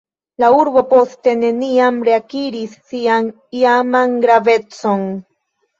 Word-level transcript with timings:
La 0.43 0.47
urbo 0.59 0.81
poste 0.93 1.33
neniam 1.41 2.01
reakiris 2.09 2.75
sian 2.93 3.31
iaman 3.61 4.19
gravecon. 4.27 5.11